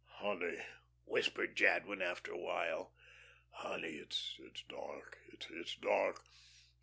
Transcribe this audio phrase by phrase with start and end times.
[0.15, 0.57] "Honey,"
[1.05, 2.91] whispered Jadwin, after a while.
[3.51, 4.33] "Honey, it's
[4.67, 6.25] dark, it's dark.